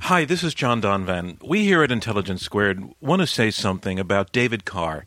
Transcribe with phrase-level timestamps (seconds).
[0.00, 1.42] Hi, this is John Donvan.
[1.42, 5.04] We here at Intelligence Squared want to say something about David Carr,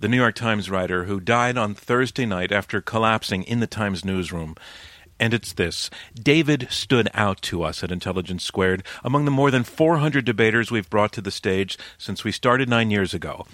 [0.00, 4.04] the New York Times writer who died on Thursday night after collapsing in the Times
[4.04, 4.54] newsroom.
[5.20, 9.62] And it's this David stood out to us at Intelligence Squared among the more than
[9.62, 13.46] 400 debaters we've brought to the stage since we started nine years ago.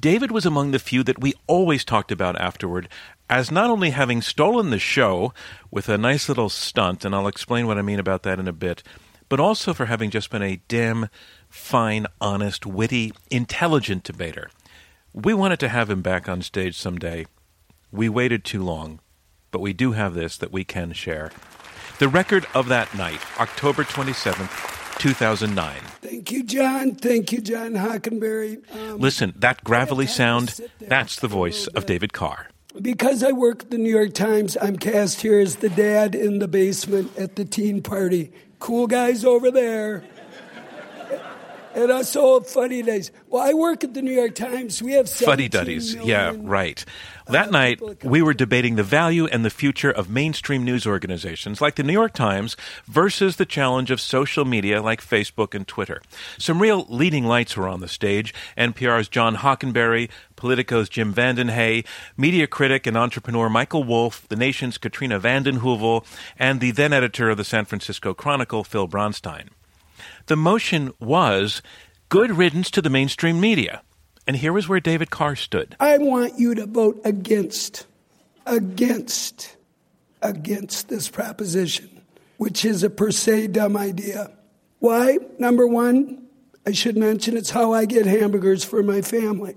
[0.00, 2.88] David was among the few that we always talked about afterward
[3.28, 5.32] as not only having stolen the show
[5.70, 8.52] with a nice little stunt, and I'll explain what I mean about that in a
[8.52, 8.82] bit
[9.28, 11.08] but also for having just been a dim,
[11.48, 14.50] fine, honest, witty, intelligent debater.
[15.12, 17.26] We wanted to have him back on stage someday.
[17.90, 19.00] We waited too long,
[19.50, 21.30] but we do have this that we can share.
[21.98, 25.76] The record of that night, October 27th, 2009.
[26.00, 26.94] Thank you, John.
[26.94, 28.62] Thank you, John Hockenberry.
[28.74, 32.48] Um, Listen, that gravelly sound, that's the voice of David Carr.
[32.80, 36.38] Because I work at the New York Times, I'm cast here as the dad in
[36.38, 40.04] the basement at the teen party cool guys over there.
[41.74, 43.10] And us old funny days.
[43.28, 44.82] Well, I work at the New York Times.
[44.82, 45.94] We have fuddy duddies.
[45.94, 46.84] Yeah, right.
[47.26, 51.60] That uh, night, we were debating the value and the future of mainstream news organizations
[51.60, 56.00] like the New York Times versus the challenge of social media like Facebook and Twitter.
[56.38, 61.84] Some real leading lights were on the stage NPR's John Hockenberry, Politico's Jim VandeHei,
[62.16, 66.06] media critic and entrepreneur Michael Wolff, the nation's Katrina vanden Heuvel,
[66.38, 69.48] and the then editor of the San Francisco Chronicle, Phil Bronstein.
[70.26, 71.62] The motion was
[72.08, 73.82] good riddance to the mainstream media.
[74.26, 75.74] And here is where David Carr stood.
[75.80, 77.86] I want you to vote against,
[78.44, 79.56] against,
[80.20, 82.02] against this proposition,
[82.36, 84.30] which is a per se dumb idea.
[84.80, 85.18] Why?
[85.38, 86.26] Number one,
[86.66, 89.56] I should mention it's how I get hamburgers for my family.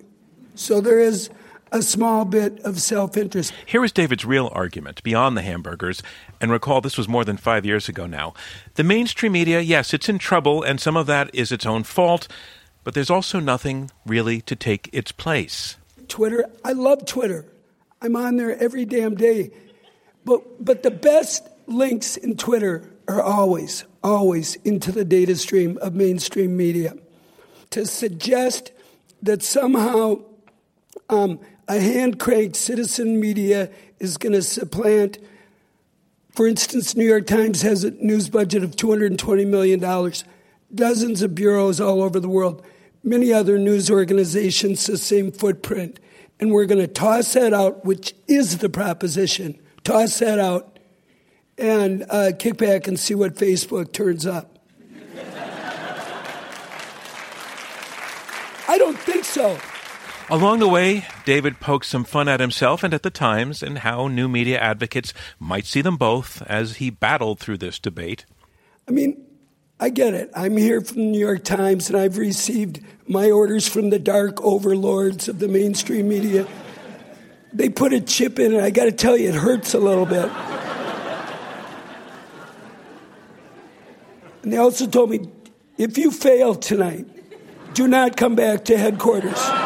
[0.56, 1.30] So there is
[1.72, 3.54] a small bit of self interest.
[3.66, 6.04] Here is David's real argument beyond the hamburgers.
[6.40, 8.34] And recall, this was more than five years ago now.
[8.76, 12.28] The mainstream media, yes, it's in trouble, and some of that is its own fault
[12.84, 15.78] but there's also nothing really to take its place.
[16.08, 17.46] Twitter, I love Twitter.
[18.02, 19.52] I'm on there every damn day.
[20.26, 25.94] But, but the best links in Twitter are always, always into the data stream of
[25.94, 26.96] mainstream media.
[27.72, 28.72] To suggest
[29.22, 30.22] that somehow
[31.10, 31.40] um,
[31.72, 35.18] a hand cranked citizen media is going to supplant,
[36.32, 39.80] for instance, New York Times has a news budget of $220 million
[40.74, 42.66] dozens of bureaus all over the world,
[43.04, 45.98] many other news organizations, the same footprint.
[46.42, 49.58] And we're going to toss that out, which is the proposition.
[49.86, 50.78] Toss that out
[51.58, 54.60] and uh, kick back and see what Facebook turns up.
[58.68, 59.58] I don't think so.
[60.32, 64.08] Along the way, David poked some fun at himself and at the Times and how
[64.08, 68.26] new media advocates might see them both as he battled through this debate.
[68.88, 69.26] I mean,
[69.78, 70.32] I get it.
[70.34, 74.42] I'm here from the New York Times and I've received my orders from the dark
[74.42, 76.48] overlords of the mainstream media.
[77.52, 80.06] They put a chip in and I got to tell you, it hurts a little
[80.06, 80.32] bit.
[84.44, 85.30] And they also told me
[85.78, 87.06] if you fail tonight,
[87.74, 89.61] do not come back to headquarters.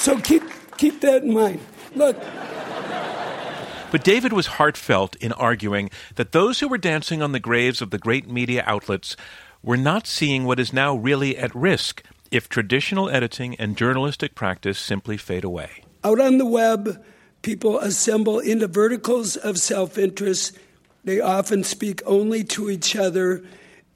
[0.00, 0.42] So keep,
[0.78, 1.60] keep that in mind.
[1.94, 2.16] Look,
[3.90, 7.90] but David was heartfelt in arguing that those who were dancing on the graves of
[7.90, 9.14] the great media outlets
[9.62, 14.78] were not seeing what is now really at risk if traditional editing and journalistic practice
[14.78, 15.84] simply fade away.
[16.02, 17.04] Out on the web,
[17.42, 20.56] people assemble into verticals of self interest.
[21.04, 23.44] They often speak only to each other.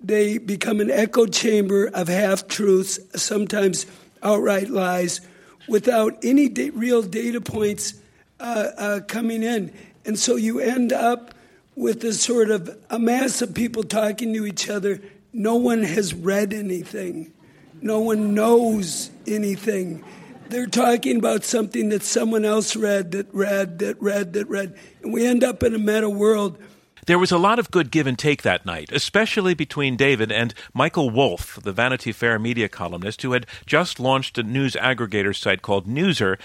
[0.02, 3.86] They become an echo chamber of half truths, sometimes
[4.22, 5.22] outright lies,
[5.68, 7.94] without any da- real data points
[8.40, 9.72] uh, uh, coming in.
[10.04, 11.34] And so you end up
[11.76, 15.00] with a sort of a mass of people talking to each other.
[15.32, 17.32] No one has read anything.
[17.80, 20.04] No one knows anything.
[20.48, 24.78] They're talking about something that someone else read, that read, that read, that read.
[25.02, 26.58] And we end up in a meta world.
[27.06, 30.54] There was a lot of good give and take that night, especially between David and
[30.72, 35.60] Michael Wolff, the Vanity Fair media columnist who had just launched a news aggregator site
[35.60, 36.38] called Newser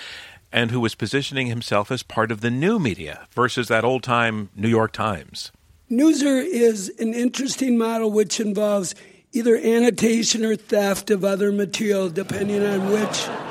[0.51, 4.49] and who was positioning himself as part of the new media versus that old time
[4.55, 5.51] New York Times.
[5.89, 8.95] Newser is an interesting model which involves
[9.31, 13.48] either annotation or theft of other material, depending on which.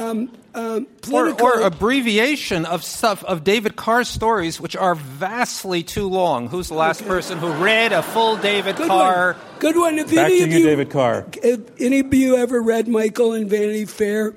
[0.00, 6.08] Um, um, or, or, abbreviation of stuff of David Carr's stories, which are vastly too
[6.08, 6.48] long.
[6.48, 7.10] Who's the last okay.
[7.10, 9.34] person who read a full David Good Carr?
[9.34, 9.42] One.
[9.58, 9.98] Good one.
[9.98, 11.26] If Back any to of you, you, David Carr.
[11.42, 14.30] If any of you ever read Michael and Vanity Fair?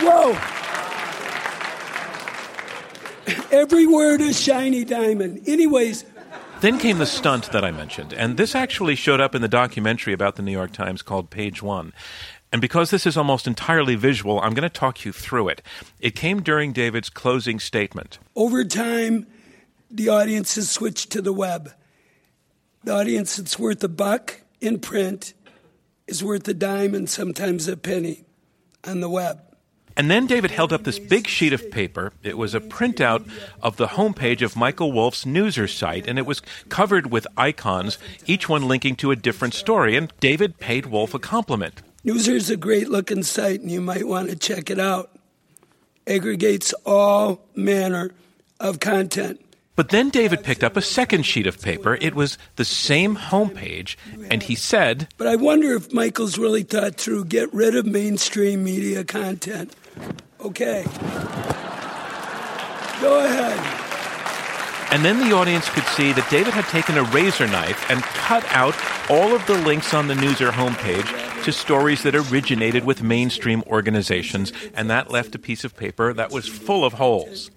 [0.00, 0.36] Whoa!
[3.52, 5.48] Every word is shiny diamond.
[5.48, 6.04] Anyways.
[6.60, 10.14] Then came the stunt that I mentioned, and this actually showed up in the documentary
[10.14, 11.92] about the New York Times called Page One.
[12.52, 15.60] And because this is almost entirely visual, I'm going to talk you through it.
[16.00, 18.18] It came during David's closing statement.
[18.36, 19.26] Over time,
[19.90, 21.72] the audience has switched to the web.
[22.84, 25.34] The audience that's worth a buck in print
[26.06, 28.24] is worth a dime and sometimes a penny
[28.84, 29.40] on the web.
[29.96, 32.12] And then David held up this big sheet of paper.
[32.22, 33.28] It was a printout
[33.62, 38.48] of the homepage of Michael Wolff's Newser site, and it was covered with icons, each
[38.48, 39.96] one linking to a different story.
[39.96, 41.82] And David paid Wolf a compliment.
[42.04, 45.10] Newser's a great looking site, and you might want to check it out.
[46.06, 48.10] Aggregates all manner
[48.58, 49.43] of content.
[49.76, 51.98] But then David picked up a second sheet of paper.
[52.00, 53.96] It was the same homepage,
[54.30, 58.62] and he said, But I wonder if Michael's really thought through get rid of mainstream
[58.62, 59.74] media content.
[60.40, 60.84] Okay.
[63.00, 63.84] Go ahead.
[64.92, 68.44] And then the audience could see that David had taken a razor knife and cut
[68.52, 68.76] out
[69.10, 74.52] all of the links on the Newser homepage to stories that originated with mainstream organizations,
[74.74, 77.50] and that left a piece of paper that was full of holes.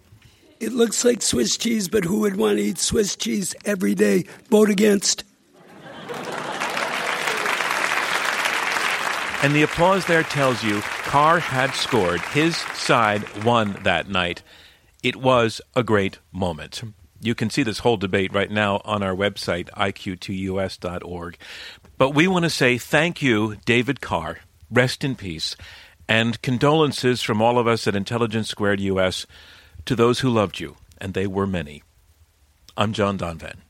[0.60, 4.26] It looks like Swiss cheese, but who would want to eat Swiss cheese every day?
[4.50, 5.24] Vote against.
[9.44, 12.22] And the applause there tells you Carr had scored.
[12.22, 14.42] His side won that night.
[15.04, 16.82] It was a great moment.
[17.22, 21.38] You can see this whole debate right now on our website, iq2us.org.
[22.00, 24.40] But we want to say thank you, David Carr.
[24.72, 25.56] Rest in peace.
[26.10, 29.28] And condolences from all of us at Intelligence Squared US
[29.88, 31.82] to those who loved you, and they were many.
[32.76, 33.67] I'm John Donvan.